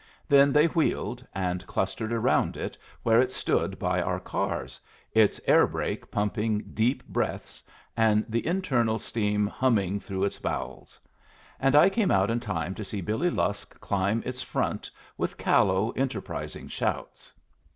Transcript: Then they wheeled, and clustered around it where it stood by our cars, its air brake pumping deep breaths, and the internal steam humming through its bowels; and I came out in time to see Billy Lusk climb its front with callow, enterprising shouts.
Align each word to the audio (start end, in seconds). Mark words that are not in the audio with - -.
Then 0.27 0.51
they 0.51 0.65
wheeled, 0.65 1.23
and 1.31 1.63
clustered 1.67 2.11
around 2.11 2.57
it 2.57 2.75
where 3.03 3.19
it 3.21 3.31
stood 3.31 3.77
by 3.77 4.01
our 4.01 4.19
cars, 4.19 4.79
its 5.13 5.39
air 5.45 5.67
brake 5.67 6.09
pumping 6.09 6.71
deep 6.73 7.05
breaths, 7.07 7.63
and 7.95 8.25
the 8.27 8.43
internal 8.47 8.97
steam 8.97 9.45
humming 9.45 9.99
through 9.99 10.23
its 10.23 10.39
bowels; 10.39 10.99
and 11.59 11.75
I 11.75 11.87
came 11.91 12.09
out 12.09 12.31
in 12.31 12.39
time 12.39 12.73
to 12.73 12.83
see 12.83 13.01
Billy 13.01 13.29
Lusk 13.29 13.79
climb 13.79 14.23
its 14.25 14.41
front 14.41 14.89
with 15.19 15.37
callow, 15.37 15.91
enterprising 15.91 16.67
shouts. 16.67 17.31